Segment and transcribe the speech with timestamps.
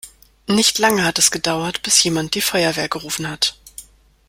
[0.47, 3.59] Nicht lange hat es gedauert, bis jemand die Feuerwehr gerufen hat.